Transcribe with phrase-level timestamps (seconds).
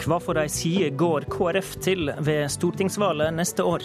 [0.00, 3.84] Hva for ei side går KrF til ved stortingsvalget neste år?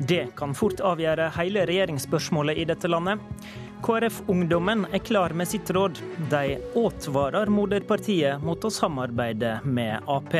[0.00, 3.20] Det kan fort avgjøre hele regjeringsspørsmålet i dette landet.
[3.84, 6.00] KrF-ungdommen er klar med sitt råd.
[6.32, 10.32] De advarer moderpartiet mot å samarbeide med Ap.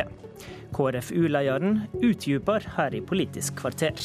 [0.73, 4.01] KrFU-lederen utdyper her i Politisk kvarter.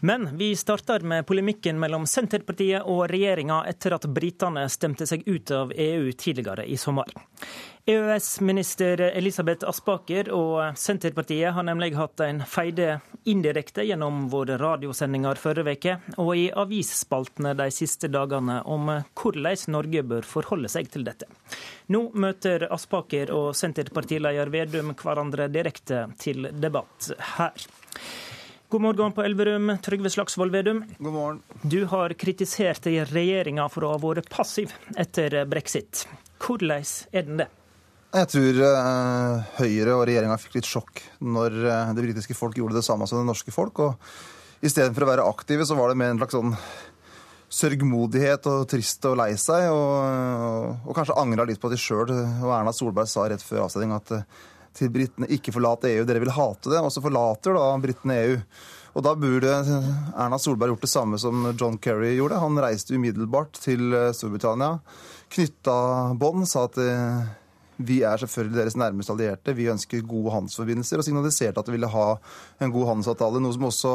[0.00, 5.50] Men vi starter med polemikken mellom Senterpartiet og regjeringa etter at britene stemte seg ut
[5.50, 7.10] av EU tidligere i sommer.
[7.88, 15.74] EØS-minister Elisabeth Aspaker og Senterpartiet har nemlig hatt en feide indirekte gjennom våre radiosendinger forrige
[15.78, 21.26] uke og i avisspaltene de siste dagene om hvordan Norge bør forholde seg til dette.
[21.88, 27.56] Nå møter Aspaker og Senterpartileder Vedum hverandre direkte til debatt her.
[28.70, 30.82] God morgen på Elverum, Trygve Slagsvold Vedum.
[30.98, 31.38] God morgen.
[31.62, 36.02] Du har kritisert regjeringa for å ha vært passiv etter brexit.
[36.44, 37.46] Hvordan er den det?
[38.12, 42.76] Jeg tror uh, Høyre og regjeringa fikk litt sjokk når uh, det britiske folk gjorde
[42.76, 43.80] det samme som det norske folk.
[43.80, 46.52] og Istedenfor å være aktive, så var det mer en slags sånn
[47.48, 49.70] sørgmodighet og trist og lei seg.
[49.72, 49.96] Og,
[50.44, 52.12] og, og kanskje angra litt på at de sjøl.
[52.12, 54.46] Og Erna Solberg sa rett før avstemninga at uh,
[54.76, 56.04] til britene ikke forlate EU.
[56.08, 56.82] Dere vil hate det.
[56.82, 58.36] Og så forlater da britene EU.
[58.98, 59.50] Og da burde
[60.18, 62.40] Erna Solberg gjort det samme som John Kerry gjorde.
[62.42, 64.78] Han reiste umiddelbart til eh, Storbritannia,
[65.34, 65.76] knytta
[66.18, 67.28] bånd, sa at eh,
[67.78, 69.54] vi er selvfølgelig deres nærmeste allierte.
[69.54, 72.08] Vi ønsker gode handelsforbindelser, og signaliserte at de ville ha
[72.64, 73.42] en god handelsavtale.
[73.44, 73.94] Noe som også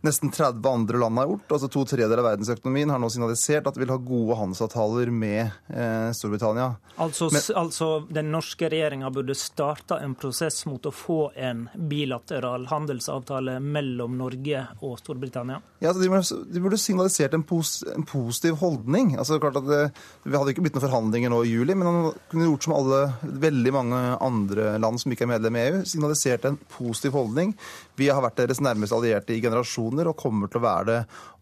[0.00, 1.52] nesten 30 andre land har gjort.
[1.52, 5.40] altså To tredjedeler av verdensøkonomien har nå signalisert at de vil ha gode handelsavtaler med
[5.74, 6.68] eh, Storbritannia.
[6.96, 12.68] Altså, Men, altså den norske regjeringa burde starta en prosess mot å få en bilateral
[12.70, 15.60] handelsavtale mellom Norge og Storbritannia?
[15.82, 19.16] Ja, altså, de, burde, de, burde, signalisert en, pos, en, positiv holdning.
[19.18, 19.82] Altså, klart at det,
[20.24, 23.02] Vi hadde ikke blitt noen forhandlinger nå i juli, men han kunne gjort som alle,
[23.48, 27.54] veldig mange andre land som ikke er medlem i EU, signalisert en positiv holdning.
[27.98, 30.98] Vi har vært deres nærmeste allierte i generasjoner og kommer til å være det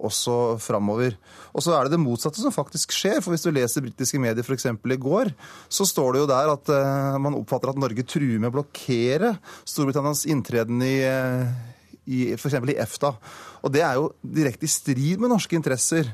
[0.08, 1.16] også framover.
[1.52, 3.20] Og så er det det motsatte som faktisk skjer.
[3.20, 4.68] for Hvis du leser britiske medier f.eks.
[4.72, 5.32] i går,
[5.68, 9.36] så står det jo der at uh, man oppfatter at Norge truer med å blokkere
[9.68, 11.44] Storbritannias inntreden i, uh,
[12.08, 12.56] i f.eks.
[12.56, 13.12] i EFTA.
[13.66, 16.08] Og det er jo direkte i strid med norske interesser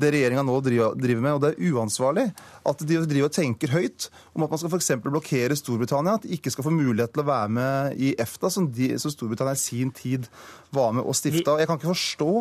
[0.00, 1.32] det regjeringa nå driver med.
[1.36, 2.26] Og det er uansvarlig
[2.66, 4.92] at de driver og tenker høyt om at man skal f.eks.
[5.04, 8.70] blokkere Storbritannia, at de ikke skal få mulighet til å være med i EFTA, som,
[8.72, 10.30] de, som Storbritannia i sin tid
[10.74, 11.58] var med og stifta.
[11.60, 12.32] Jeg kan ikke forstå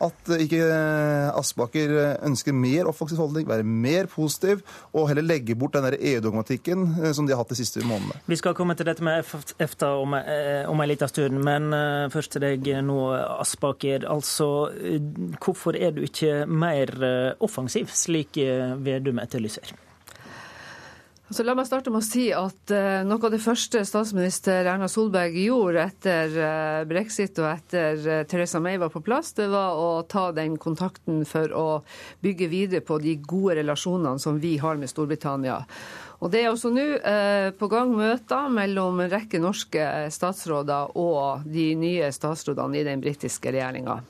[0.00, 0.64] at ikke
[1.36, 1.92] Aspaker
[2.26, 4.62] ønsker mer offensiv holdning, være mer positiv,
[4.92, 8.20] og heller legge bort den EU-dogmatikken eh, som de har hatt de siste månedene.
[8.30, 9.26] Vi skal komme til dette med
[9.60, 13.00] EFTA om, eh, om en liten stund, men eh, først til deg nå,
[13.40, 14.08] Aspaker.
[14.10, 14.70] Altså,
[15.40, 16.90] hvorfor er du ikke mer
[17.40, 18.38] offensiv, slik
[18.80, 19.74] Vedum etterlyser?
[21.30, 24.88] Altså, la meg starte med å si at uh, noe av det første statsminister Erna
[24.90, 29.78] Solberg gjorde etter uh, brexit og etter uh, Theresa May var på plass, det var
[29.78, 31.68] å ta den kontakten for å
[32.26, 35.62] bygge videre på de gode relasjonene som vi har med Storbritannia.
[36.18, 36.88] Og Det er også nå
[37.56, 43.54] på gang møter mellom en rekke norske statsråder og de nye statsrådene i den britiske
[43.54, 44.02] regjeringa.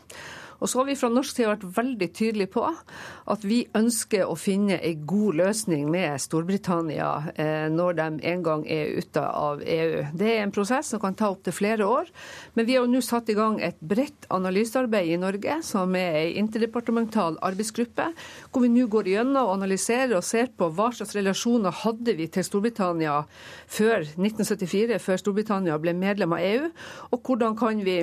[0.60, 4.36] Og så har vi fra norsk side vært veldig tydelige på at vi ønsker å
[4.38, 10.04] finne en god løsning med Storbritannia eh, når de en gang er ute av EU.
[10.12, 12.10] Det er en prosess som kan ta opptil flere år,
[12.54, 16.20] men vi har jo nå satt i gang et bredt analysearbeid i Norge, som er
[16.20, 18.10] en interdepartemental arbeidsgruppe,
[18.50, 22.28] hvor vi nå går gjennom og analyserer og ser på hva slags relasjoner hadde vi
[22.32, 23.22] til Storbritannia
[23.70, 26.68] før 1974, før Storbritannia ble medlem av EU,
[27.10, 28.02] og hvordan kan vi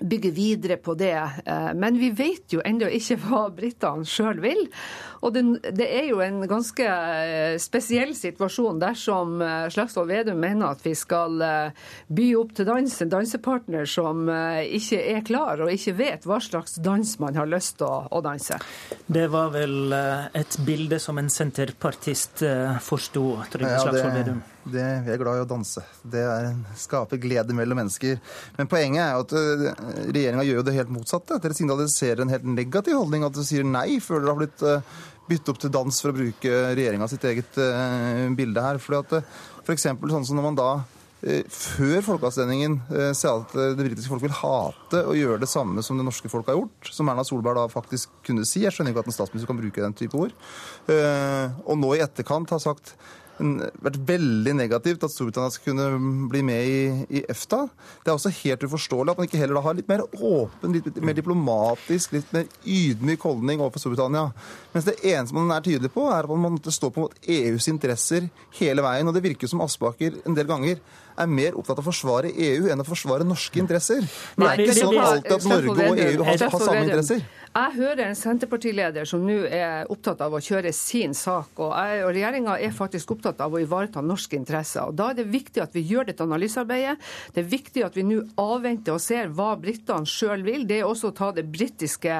[0.00, 1.30] bygge videre på det.
[1.44, 4.66] Eh, men vi vet jo ennå ikke hva britene sjøl vil.
[5.24, 5.42] Og det,
[5.78, 10.94] det, er jo en ganske eh, spesiell situasjon dersom eh, Slagsvold Vedum mener at vi
[10.98, 11.38] skal
[12.08, 16.76] by opp til dans en dansepartner som ikke er klar og ikke vet hva slags
[16.82, 18.58] dans man har lyst til å, å danse.
[19.06, 22.44] Det var vel et bilde som en senterpartist
[22.84, 24.42] forsto, Trygve Slagsvold Vedum?
[24.42, 25.82] Det, vi er glad i å danse.
[26.00, 28.20] Det er, skaper glede mellom mennesker.
[28.56, 29.64] Men poenget er jo at uh,
[30.08, 31.40] regjeringa gjør jo det helt motsatte.
[31.42, 33.26] Dere signaliserer en helt negativ holdning.
[33.26, 36.16] At dere sier nei før dere har blitt uh, byttet opp til dans for å
[36.16, 38.80] bruke regjeringa sitt eget uh, bilde her.
[38.80, 40.74] Fordi at uh, eksempel, sånn som når man da
[41.24, 42.74] før folkeavstemningen
[43.16, 46.50] sa at det britiske folk vil hate å gjøre det samme som det norske folk
[46.50, 48.60] har gjort, som Erna Solberg da faktisk kunne si.
[48.60, 50.34] Jeg skjønner ikke at en statsminister kan bruke den type ord.
[51.64, 52.92] Og nå i etterkant har sagt
[53.38, 57.64] vært veldig negativt at Storbritannia skal kunne bli med i, i, EFTA.
[58.04, 61.00] Det er også helt uforståelig at man ikke heller da har litt mer åpen, litt
[61.02, 64.28] mer diplomatisk, litt mer ydmyk holdning overfor Storbritannia.
[64.74, 68.28] Mens det eneste man er tydelig på, er at man står stå på EUs interesser
[68.58, 69.08] hele veien.
[69.08, 70.82] Og det virker som Aspaker en del ganger
[71.14, 74.02] er mer opptatt av å forsvare EU enn å forsvare norske interesser.
[74.34, 77.22] Det er ikke sånn alltid at Norge og EU har, har samme interesser.
[77.54, 81.52] Jeg hører en Senterpartileder som nå er opptatt av å kjøre sin sak.
[81.62, 84.88] og, jeg, og Regjeringa er faktisk opptatt av å ivareta norske interesser.
[84.88, 86.96] og Da er det viktig at vi gjør dette analysearbeidet.
[87.30, 90.64] Det er viktig at vi nå avventer og ser hva britene sjøl vil.
[90.66, 92.16] Det er også å ta det britiske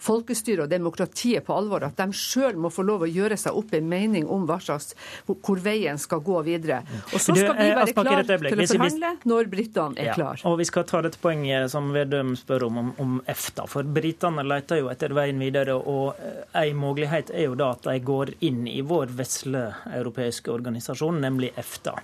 [0.00, 1.84] folkestyret og demokratiet på alvor.
[1.84, 4.96] At de sjøl må få lov å gjøre seg opp en mening om hva slags,
[5.28, 6.80] hvor veien skal gå videre.
[7.12, 10.40] Og så skal vi være klare til å forhandle når britene er klare.
[10.40, 13.68] Ja, og Vi skal ta dette poenget som Vedum spør om, om, om EFTA.
[13.68, 15.76] For britene leter jo etter veien videre.
[15.76, 20.52] og eh, En mulighet er jo da at de går inn i vår vesle europeiske
[20.52, 21.96] organisasjon, nemlig EFTA.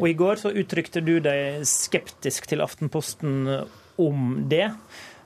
[0.00, 3.48] Og I går så uttrykte du deg skeptisk til Aftenposten
[4.02, 4.68] om det.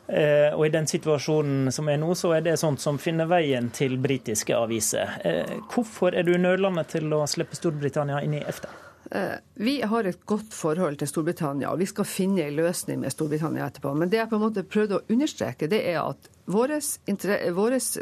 [0.06, 3.72] Eh, og I den situasjonen som er nå, så er det sånt som finner veien
[3.74, 5.18] til britiske aviser.
[5.26, 8.85] Eh, hvorfor er du nølende til å slippe Storbritannia inn i EFTA?
[9.10, 13.14] Eh, vi har et godt forhold til Storbritannia, og vi skal finne en løsning med
[13.14, 13.92] Storbritannia etterpå.
[13.94, 16.78] Men det jeg på en måte prøvde å understreke, det er at våre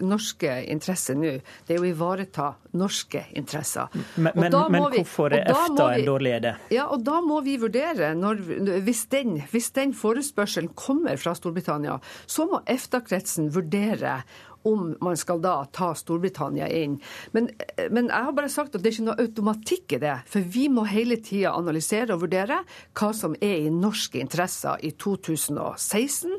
[0.04, 1.30] norske interesser nå,
[1.66, 3.92] det er å ivareta norske interesser.
[4.16, 6.54] Men, men, men hvorfor er EFTA en dårlig idé?
[6.74, 8.42] Ja, og da må vi vurdere, når,
[8.84, 14.20] hvis, den, hvis den forespørselen kommer fra Storbritannia, så må EFTA-kretsen vurdere
[14.68, 16.96] om man skal da ta Storbritannia inn.
[17.36, 17.50] Men,
[17.90, 20.16] men, jeg har bare sagt at det er ikke noe automatikk i det.
[20.30, 22.62] For vi må hele tida analysere og vurdere
[22.96, 26.38] hva som er i norske interesser i 2016.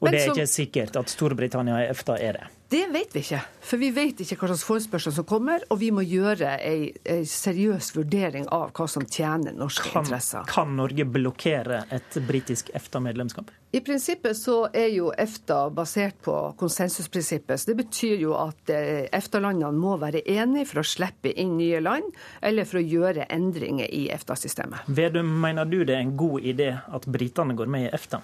[0.00, 2.50] Og det er ikke sikkert at Storbritannia og EFTA er det?
[2.68, 3.40] Det vet vi ikke.
[3.64, 7.90] For vi vet ikke hva slags forespørsel som kommer, og vi må gjøre en seriøs
[7.94, 10.46] vurdering av hva som tjener norske kan, interesser.
[10.50, 13.52] Kan Norge blokkere et britisk EFTA-medlemskap?
[13.74, 17.60] I prinsippet så er jo EFTA basert på konsensusprinsippet.
[17.60, 21.82] Så det betyr jo at eh, EFTA-landene må være enige for å slippe inn nye
[21.84, 22.06] land,
[22.40, 24.88] eller for å gjøre endringer i EFTA-systemet.
[24.94, 28.22] Vedum, mener du det er en god idé at britene går med i EFTA?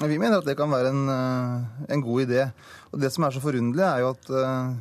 [0.00, 2.46] Vi mener at det kan være en, eh, en god idé.
[2.92, 4.72] Og Det som er så forunderlig, er jo at uh,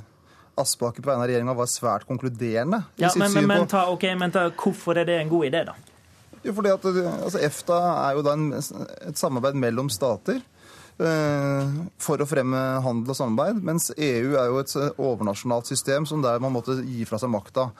[0.59, 2.81] Aspaker på vegne av regjeringa var svært konkluderende.
[2.99, 5.75] Ja, men, men, men, ta, okay, men ta, hvorfor er det en god idé, da?
[6.41, 7.79] Jo, fordi at altså, EFTA
[8.09, 10.41] er jo da en, et samarbeid mellom stater.
[11.01, 16.21] Eh, for å fremme handel og samarbeid, mens EU er jo et overnasjonalt system som
[16.21, 17.71] der man måtte gi fra seg makta.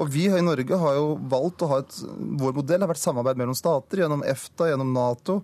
[0.00, 1.96] Og Vi i Norge har jo valgt å ha et
[2.40, 5.40] Vår modell har vært samarbeid mellom stater, gjennom EFTA, gjennom Nato,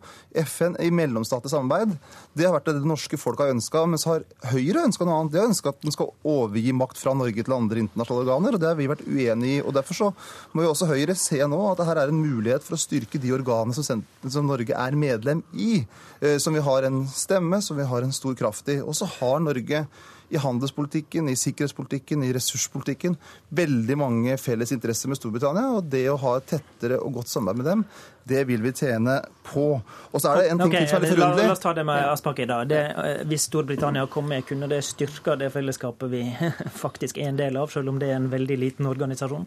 [0.46, 1.92] FN, i mellomstatlig samarbeid.
[2.32, 3.82] Det har vært det det norske folk har ønska.
[3.90, 5.34] Mens har Høyre ønska noe annet.
[5.34, 8.62] De har ønska at den skal overgi makt fra Norge til andre internasjonale organer, og
[8.62, 9.60] det har vi vært uenig i.
[9.60, 10.10] og Derfor så
[10.54, 13.20] må jo også Høyre se nå at det her er en mulighet for å styrke
[13.20, 15.82] de organene som, som Norge er medlem i.
[16.20, 18.80] Eh, som vi har en stemme, som vi har en stor kraft i.
[18.80, 19.86] Og så har Norge
[20.28, 23.14] i handelspolitikken, i sikkerhetspolitikken, i ressurspolitikken
[23.54, 25.68] veldig mange felles interesser med Storbritannia.
[25.78, 27.84] Og det å ha et tettere og godt samarbeid med dem,
[28.26, 29.68] det vil vi tjene på.
[30.10, 31.46] Og så er det en ting okay, som er litt forunderlig.
[31.46, 32.60] La, oss ta det med Aspaker, da.
[32.66, 36.24] Det, eh, hvis Storbritannia kom med, kunne det styrka det fellesskapet vi
[36.84, 39.46] faktisk er en del av, selv om det er en veldig liten organisasjon?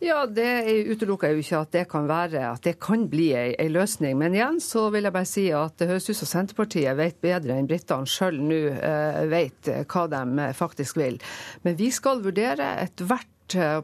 [0.00, 3.66] Ja, det utelukker jeg jo ikke at det kan være, at det kan bli ei
[3.68, 4.14] løsning.
[4.16, 7.58] Men igjen så vil jeg bare si at det høres ut som Senterpartiet vet bedre
[7.60, 11.20] enn britene sjøl nå eh, vet hva de faktisk vil.
[11.66, 13.28] Men vi skal vurdere ethvert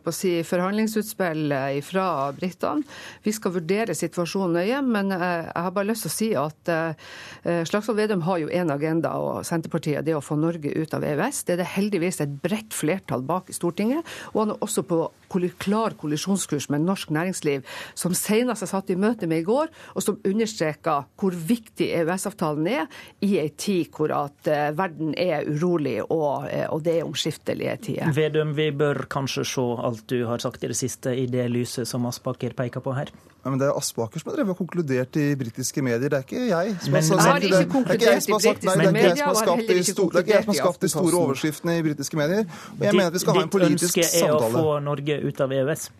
[0.02, 2.84] på si, forhandlingsutspill eh, fra britene.
[3.22, 6.72] Vi skal vurdere situasjonen nøye, men eh, jeg har bare lyst til å si at
[6.72, 11.04] eh, Slagsvold Vedum har jo én agenda, og Senterpartiet det å få Norge ut av
[11.06, 11.44] EØS.
[11.46, 14.06] Det er det heldigvis et bredt flertall bak i Stortinget.
[14.34, 15.04] Og han er også på
[15.60, 17.64] klar kollisjonskurs med norsk næringsliv,
[17.98, 22.68] som senest jeg satt i møte med i går, og som understreka hvor viktig EØS-avtalen
[22.70, 22.86] er
[23.26, 28.14] i ei tid hvor at verden er urolig og det er omskiftelige tider.
[28.16, 29.55] Vedum, vi bør kanskje se
[29.88, 33.10] alt du har sagt i det siste, i det lyset som Aspaker peker på her?
[33.44, 36.24] Ja, men Det er Aspaker som har drevet og konkludert i britiske medier, det er
[36.26, 37.52] ikke jeg som har sagt det.
[37.54, 38.76] Er ikke jeg som har sagt det.
[38.76, 40.60] Det er ikke jeg som har skapt de store, det er ikke jeg som har
[40.62, 42.46] skapt de store overskriftene i britiske medier.
[42.78, 44.06] Og jeg mener at vi skal ha en politisk samtale.
[44.06, 45.90] Ditt ønske er å få Norge ut av EØS?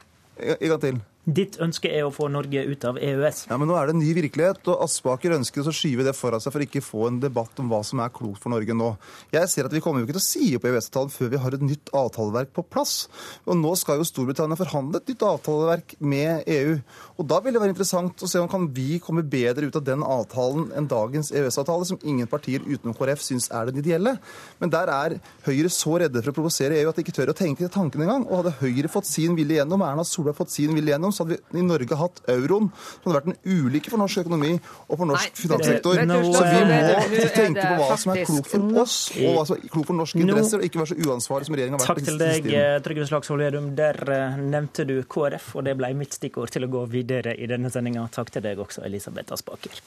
[0.47, 1.05] En gang til.
[1.27, 3.49] Ditt ønske er å få Norge ut av EØS.
[3.51, 6.39] Ja, men Nå er det en ny virkelighet, og Aspaker ønsker å skyve det foran
[6.39, 8.93] seg for ikke få en debatt om hva som er klokt for Norge nå.
[9.35, 11.57] Jeg ser at Vi kommer jo ikke til å si opp EØS-avtalen før vi har
[11.57, 12.95] et nytt avtaleverk på plass.
[13.43, 16.77] Og Nå skal jo Storbritannia forhandle et nytt avtaleverk med EU.
[17.19, 19.83] Og Da vil det være interessant å se om kan vi komme bedre ut av
[19.83, 24.15] den avtalen enn dagens EØS-avtale, som ingen partier utenom KrF syns er den ideelle.
[24.63, 25.19] Men der er
[25.49, 28.29] Høyre så redde for å provosere EU at de ikke tør å tenke tanken engang.
[28.31, 31.39] Og hadde Høyre fått sin vilje gjennom, Erna Solberg fått sin vilje gjennom, så hadde
[31.41, 32.69] vi i Norge hatt euroen.
[33.03, 36.01] som hadde vært en ulykke for norsk økonomi og for norsk Nei, finanssektor.
[36.01, 39.57] Det, så vi må tenke på hva som er klokt for oss og hva som
[39.57, 42.03] er klokt for norske interesser, og ikke være så uansvarlig som regjeringa har vært.
[42.03, 42.51] Takk til deg,
[42.87, 43.73] Trygve Slagsvold Vedum.
[43.79, 47.49] Der eh, nevnte du KrF, og det ble mitt stikkord til å gå videre i
[47.51, 48.07] denne sendinga.
[48.13, 49.83] Takk til deg også, Elisabeth Aspaker.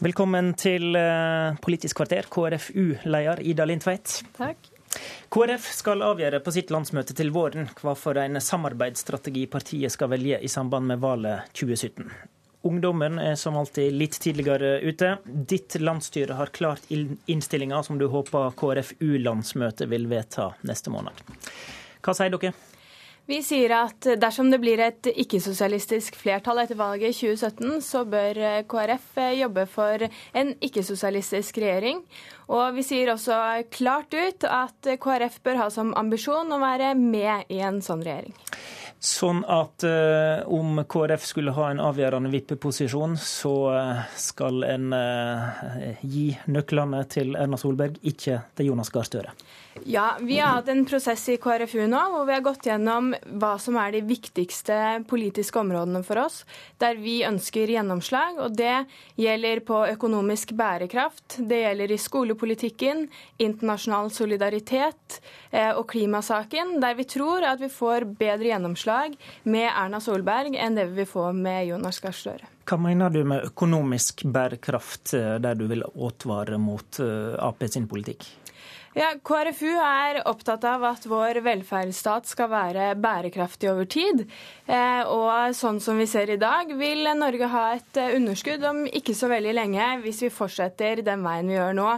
[0.00, 4.22] Velkommen til eh, Politisk kvarter, KrFU-leder Ida Lindtveit.
[4.38, 4.79] Takk.
[5.30, 10.40] KrF skal avgjøre på sitt landsmøte til våren hva for en samarbeidsstrategi partiet skal velge
[10.42, 12.08] i samband med valget 2017.
[12.66, 15.12] Ungdommen er som alltid litt tidligere ute.
[15.24, 21.22] Ditt landsstyre har klart innstillinga som du håper KrFU-landsmøtet vil vedta neste måned.
[22.02, 22.50] Hva sier dere?
[23.30, 28.40] Vi sier at dersom det blir et ikke-sosialistisk flertall etter valget i 2017, så bør
[28.66, 30.02] KrF jobbe for
[30.34, 32.02] en ikke-sosialistisk regjering.
[32.50, 33.38] Og vi sier også
[33.70, 38.34] klart ut at KrF bør ha som ambisjon å være med i en sånn regjering.
[39.00, 45.94] Sånn at uh, om KrF skulle ha en avgjørende vippeposisjon, så uh, skal en uh,
[46.04, 49.32] gi nøklene til Erna Solberg, ikke til Jonas Gahr Støre.
[49.84, 53.54] Ja, Vi har hatt en prosess i KrFU nå hvor vi har gått gjennom hva
[53.60, 54.76] som er de viktigste
[55.08, 56.42] politiske områdene for oss,
[56.82, 58.38] der vi ønsker gjennomslag.
[58.38, 58.84] og Det
[59.16, 63.06] gjelder på økonomisk bærekraft, det gjelder i skolepolitikken,
[63.38, 65.20] internasjonal solidaritet
[65.50, 70.76] eh, og klimasaken, der vi tror at vi får bedre gjennomslag med Erna Solberg enn
[70.76, 72.50] det vi vil få med Jonas Gahr Støre.
[72.70, 77.88] Hva mener du med økonomisk bærekraft, eh, der du vil advare mot eh, Ap sin
[77.90, 78.28] politikk?
[78.98, 84.24] Ja, KrFU er opptatt av at vår velferdsstat skal være bærekraftig over tid.
[84.66, 88.82] Eh, og sånn som vi ser i dag, vil Norge ha et eh, underskudd om
[88.90, 91.94] ikke så veldig lenge, hvis vi fortsetter den veien vi gjør nå.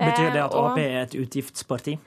[0.00, 1.98] Betyr det at eh, Ap er et utgiftsparti?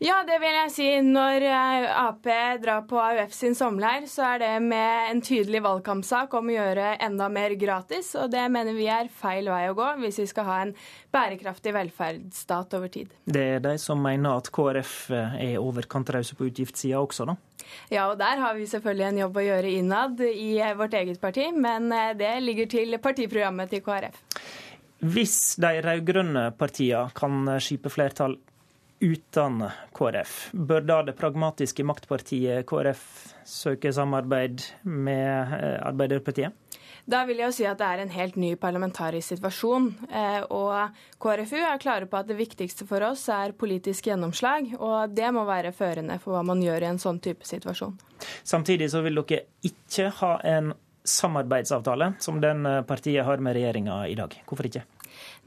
[0.00, 0.84] Ja, det vil jeg si.
[1.04, 2.24] Når eh, Ap
[2.62, 6.94] drar på AUF sin sommerleir, så er det med en tydelig valgkampsak om å gjøre
[7.04, 8.14] enda mer gratis.
[8.16, 10.72] Og det mener vi er feil vei å gå hvis vi skal ha en
[11.12, 13.12] bærekraftig velferdsstat over tid.
[13.28, 17.36] Det er de som mener at KrF er i overkant rause på utgiftssida også, da?
[17.92, 21.50] Ja, og der har vi selvfølgelig en jobb å gjøre innad i vårt eget parti,
[21.52, 24.24] men eh, det ligger til partiprogrammet til KrF.
[25.12, 28.40] Hvis de rød-grønne partiene kan skipe flertall
[29.00, 29.62] uten
[29.96, 30.50] KrF.
[30.52, 33.04] Bør da det pragmatiske maktpartiet KrF
[33.48, 36.56] søke samarbeid med eh, Arbeiderpartiet?
[37.10, 39.88] Da vil jeg jo si at det er en helt ny parlamentarisk situasjon.
[40.12, 40.92] Eh, og
[41.22, 44.74] KrFU er klare på at det viktigste for oss er politisk gjennomslag.
[44.78, 47.96] Og det må være førende for hva man gjør i en sånn type situasjon.
[48.44, 50.74] Samtidig så vil dere ikke ha en
[51.10, 54.36] samarbeidsavtale som den partiet har med regjeringa i dag.
[54.46, 54.84] Hvorfor ikke?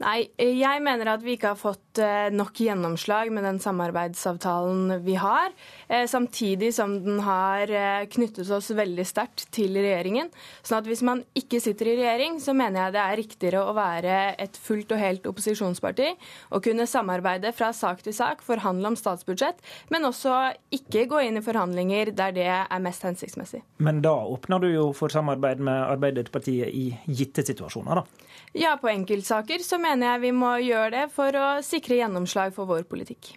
[0.02, 5.14] Nei, jeg mener at vi ikke har fått eh, nok gjennomslag med den samarbeidsavtalen vi
[5.20, 5.52] har.
[5.88, 10.32] Eh, samtidig som den har eh, knyttet oss veldig sterkt til regjeringen.
[10.62, 13.76] Sånn at hvis man ikke sitter i regjering, så mener jeg det er riktigere å
[13.76, 16.10] være et fullt og helt opposisjonsparti
[16.50, 19.62] og kunne samarbeide fra sak til sak, forhandle om statsbudsjett,
[19.94, 20.34] men også
[20.74, 23.62] ikke gå inn i forhandlinger der det er mest hensiktsmessig.
[23.84, 28.30] Men da åpner du jo for samarbeid med Arbeiderpartiet i gitte situasjoner, da?
[28.54, 32.68] Ja, på enkeltsaker så mener jeg vi må gjøre det for å sikre gjennomslag for
[32.70, 33.34] vår politikk.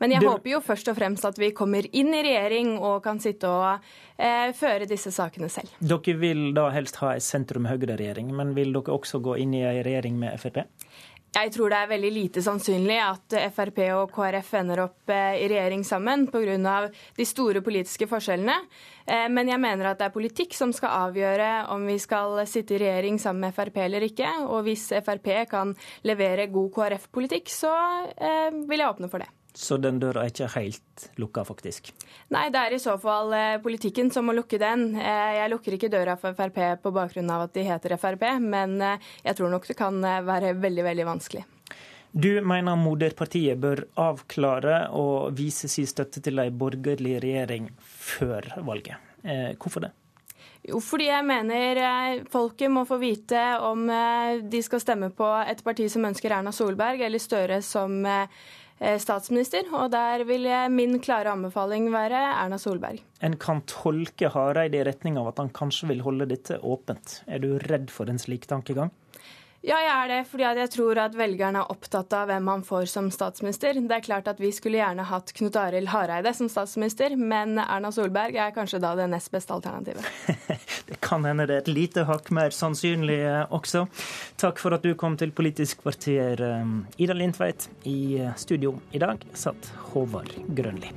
[0.00, 0.28] Men jeg du...
[0.28, 3.86] håper jo først og fremst at vi kommer inn i regjering og kan sitte og
[4.20, 5.72] eh, føre disse sakene selv.
[5.80, 9.80] Dere vil da helst ha ei sentrum-høyre-regjering, men vil dere også gå inn i en
[9.86, 10.66] regjering med Frp?
[11.36, 15.48] Jeg tror det er veldig lite sannsynlig at Frp og KrF ender opp eh, i
[15.52, 16.76] regjering sammen pga.
[17.16, 18.54] de store politiske forskjellene.
[19.04, 22.78] Eh, men jeg mener at det er politikk som skal avgjøre om vi skal sitte
[22.78, 24.30] i regjering sammen med Frp eller ikke.
[24.48, 25.76] Og hvis Frp kan
[26.08, 27.74] levere god KrF-politikk, så
[28.16, 29.28] eh, vil jeg åpne for det.
[29.56, 31.88] Så den døra er ikke helt lukka, faktisk?
[32.34, 34.90] Nei, det er i så fall eh, politikken som må lukke den.
[35.00, 38.74] Eh, jeg lukker ikke døra for Frp på bakgrunn av at de heter Frp, men
[38.84, 41.44] eh, jeg tror nok det kan være veldig, veldig vanskelig.
[42.12, 49.00] Du mener moderpartiet bør avklare og vise sin støtte til en borgerlig regjering før valget.
[49.56, 49.90] Hvorfor det?
[50.68, 51.80] Jo, fordi jeg mener
[52.32, 53.88] folket må få vite om
[54.48, 58.00] de skal stemme på et parti som ønsker Erna Solberg, eller Støre som
[59.00, 59.68] statsminister.
[59.72, 63.00] Og der vil min klare anbefaling være Erna Solberg.
[63.24, 67.20] En kan tolke Hareide i retning av at han kanskje vil holde dette åpent.
[67.26, 68.92] Er du redd for en slik tankegang?
[69.66, 72.84] Ja, jeg er det, fordi jeg tror at velgerne er opptatt av hvem man får
[72.92, 73.74] som statsminister.
[73.74, 77.90] Det er klart at Vi skulle gjerne hatt Knut Arild Hareide som statsminister, men Erna
[77.90, 80.06] Solberg er kanskje da det nest beste alternativet.
[80.88, 83.88] det kan hende det er et lite hakk mer sannsynlig eh, også.
[84.38, 87.66] Takk for at du kom til Politisk kvarter, eh, Ida Lindtveit.
[87.90, 90.94] I studio i dag satt Håvard Grønli.